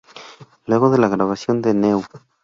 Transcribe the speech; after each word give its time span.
Luego 0.65 0.89
de 0.89 0.97
la 0.97 1.09
grabación 1.09 1.61
de 1.61 1.75
"Neu! 1.75 2.01